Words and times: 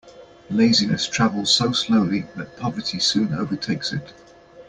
Laziness 0.49 1.07
travels 1.07 1.53
so 1.53 1.71
slowly 1.73 2.25
that 2.35 2.57
poverty 2.57 2.97
soon 2.97 3.35
overtakes 3.35 3.93
it. 3.93 4.15